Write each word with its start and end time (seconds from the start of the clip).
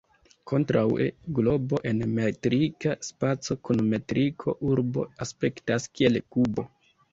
Kontraŭe, 0.51 1.05
globo 1.39 1.79
en 1.89 2.01
metrika 2.13 2.95
spaco 3.09 3.59
kun 3.69 3.85
metriko 3.93 4.57
"urbo" 4.73 5.07
aspektas 5.29 5.89
kiel 5.95 6.21
kubo. 6.37 6.69